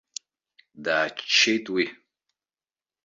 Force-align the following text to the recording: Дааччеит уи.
Дааччеит 0.83 1.65
уи. 1.73 1.85